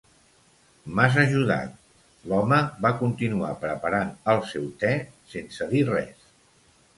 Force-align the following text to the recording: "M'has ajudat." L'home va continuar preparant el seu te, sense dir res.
"M'has 0.99 1.17
ajudat." 1.23 1.75
L'home 2.31 2.59
va 2.85 2.93
continuar 3.03 3.51
preparant 3.67 4.11
el 4.35 4.43
seu 4.55 4.67
te, 4.85 4.93
sense 5.35 5.69
dir 5.77 5.85
res. 5.93 6.27